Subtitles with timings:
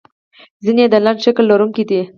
[0.63, 2.01] ځینې یې د لنډ شکل لرونکي دي.